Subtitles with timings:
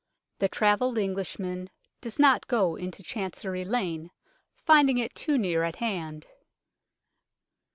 [0.39, 1.69] The travelled Englishman
[2.01, 4.09] does not go into Chancery Lane,
[4.65, 6.25] finding it too near at hand.